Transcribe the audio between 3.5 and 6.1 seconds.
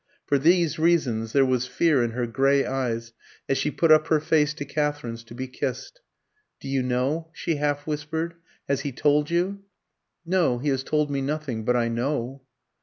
she put up her face to Katherine's to be kissed.